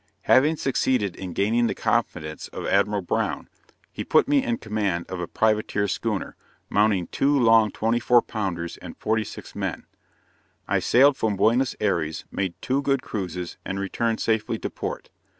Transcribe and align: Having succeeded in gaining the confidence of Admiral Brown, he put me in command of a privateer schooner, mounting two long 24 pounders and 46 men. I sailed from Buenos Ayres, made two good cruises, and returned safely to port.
Having 0.23 0.55
succeeded 0.55 1.15
in 1.15 1.31
gaining 1.33 1.67
the 1.67 1.75
confidence 1.75 2.47
of 2.47 2.65
Admiral 2.65 3.03
Brown, 3.03 3.47
he 3.91 4.03
put 4.03 4.27
me 4.27 4.43
in 4.43 4.57
command 4.57 5.05
of 5.11 5.19
a 5.19 5.27
privateer 5.27 5.87
schooner, 5.87 6.35
mounting 6.71 7.05
two 7.05 7.39
long 7.39 7.69
24 7.69 8.23
pounders 8.23 8.77
and 8.77 8.97
46 8.97 9.53
men. 9.53 9.85
I 10.67 10.79
sailed 10.79 11.17
from 11.17 11.35
Buenos 11.37 11.75
Ayres, 11.79 12.25
made 12.31 12.59
two 12.63 12.81
good 12.81 13.03
cruises, 13.03 13.57
and 13.63 13.79
returned 13.79 14.19
safely 14.19 14.57
to 14.57 14.71
port. 14.71 15.11